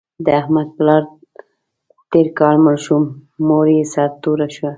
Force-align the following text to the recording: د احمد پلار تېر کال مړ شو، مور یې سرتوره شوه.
د 0.25 0.27
احمد 0.39 0.67
پلار 0.77 1.03
تېر 2.11 2.27
کال 2.39 2.55
مړ 2.63 2.75
شو، 2.85 2.97
مور 3.47 3.65
یې 3.75 3.83
سرتوره 3.93 4.47
شوه. 4.55 4.69